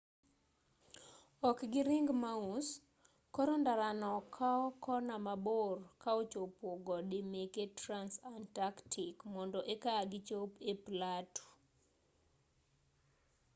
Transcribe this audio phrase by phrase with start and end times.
[1.49, 2.67] ok gi ring mos
[3.35, 11.43] koro ndarano kao kona mabor ka ochopo gode meke transantarctic mondo eka gichop e platu